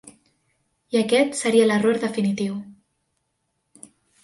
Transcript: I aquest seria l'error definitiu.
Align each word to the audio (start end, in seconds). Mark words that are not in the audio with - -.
I 0.95 0.97
aquest 1.01 1.37
seria 1.41 1.67
l'error 1.69 2.01
definitiu. 2.05 2.57